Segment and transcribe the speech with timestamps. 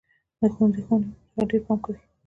[0.39, 1.99] د ښوونځي ښوونکي به پر هغه ډېر پام کوي.